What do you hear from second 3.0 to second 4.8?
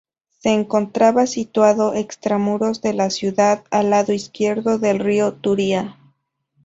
ciudad, al lado izquierdo